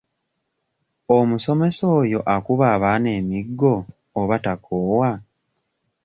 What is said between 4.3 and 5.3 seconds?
takoowa?